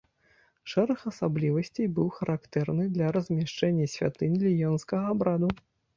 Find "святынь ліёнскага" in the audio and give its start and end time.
3.95-5.05